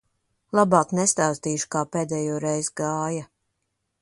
Labāk 0.59 0.95
nestāstīšu, 0.99 1.67
kā 1.77 1.83
pēdējoreiz 1.97 2.75
gāja. 2.83 3.29